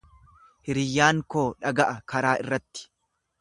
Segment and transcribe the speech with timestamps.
[0.69, 2.89] Hiriyyaan koo dhaga'a karaa irratti.